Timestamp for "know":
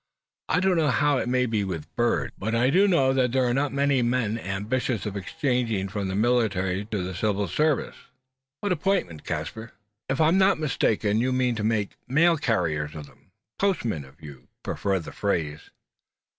0.77-0.89, 2.87-3.13